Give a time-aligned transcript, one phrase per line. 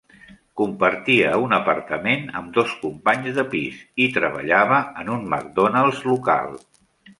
[0.59, 6.61] Compartia un apartament amb dos companys de pis i treballava en un McDonald's local.